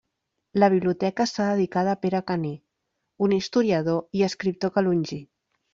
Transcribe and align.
La 0.61 0.69
biblioteca 0.73 1.27
està 1.29 1.45
dedicada 1.49 1.93
a 1.93 2.01
Pere 2.07 2.23
Caner, 2.33 2.55
un 3.29 3.39
historiador 3.39 4.05
i 4.23 4.29
escriptor 4.31 4.79
calongí. 4.81 5.25